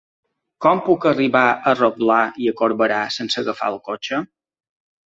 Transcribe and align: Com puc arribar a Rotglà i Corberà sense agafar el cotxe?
Com 0.65 0.79
puc 0.87 1.05
arribar 1.09 1.43
a 1.49 1.75
Rotglà 1.77 2.17
i 2.47 2.51
Corberà 2.63 3.01
sense 3.19 3.43
agafar 3.45 3.73
el 3.77 3.83
cotxe? 3.93 4.27